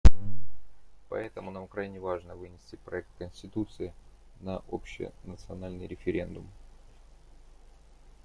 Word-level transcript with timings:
Поэтому 1.09 1.51
нам 1.51 1.67
крайне 1.67 1.99
важно 1.99 2.35
вынести 2.35 2.75
проект 2.75 3.07
конституции 3.19 3.93
на 4.39 4.63
общенациональный 4.71 5.85
референдум. 5.85 6.49